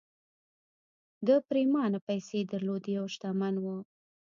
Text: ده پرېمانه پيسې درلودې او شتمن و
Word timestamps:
ده 1.25 1.35
پرېمانه 1.47 1.99
پيسې 2.07 2.39
درلودې 2.51 2.93
او 3.01 3.05
شتمن 3.13 3.55
و 3.59 3.65